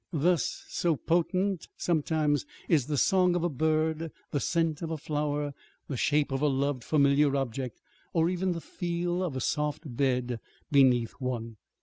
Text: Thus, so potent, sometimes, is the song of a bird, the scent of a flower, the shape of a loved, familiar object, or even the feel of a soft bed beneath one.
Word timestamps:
Thus, 0.11 0.63
so 0.67 0.95
potent, 0.95 1.67
sometimes, 1.77 2.43
is 2.67 2.87
the 2.87 2.97
song 2.97 3.35
of 3.35 3.43
a 3.43 3.49
bird, 3.49 4.11
the 4.31 4.39
scent 4.39 4.81
of 4.81 4.89
a 4.89 4.97
flower, 4.97 5.53
the 5.87 5.95
shape 5.95 6.31
of 6.31 6.41
a 6.41 6.47
loved, 6.47 6.83
familiar 6.83 7.35
object, 7.35 7.79
or 8.11 8.27
even 8.27 8.53
the 8.53 8.61
feel 8.61 9.21
of 9.21 9.35
a 9.35 9.39
soft 9.39 9.95
bed 9.95 10.39
beneath 10.71 11.11
one. 11.19 11.57